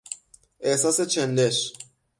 [0.59, 1.73] احساس چندش